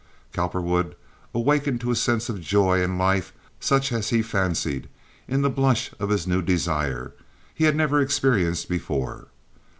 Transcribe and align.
Cowperwood 0.33 0.95
awakened 1.31 1.79
to 1.81 1.91
a 1.91 1.95
sense 1.95 2.27
of 2.27 2.41
joy 2.41 2.81
in 2.81 2.97
life 2.97 3.33
such 3.59 3.91
as 3.91 4.09
he 4.09 4.23
fancied, 4.23 4.89
in 5.27 5.43
the 5.43 5.47
blush 5.51 5.91
of 5.99 6.09
this 6.09 6.25
new 6.25 6.41
desire, 6.41 7.13
he 7.53 7.65
had 7.65 7.75
never 7.75 8.01
experienced 8.01 8.67
before. 8.67 9.27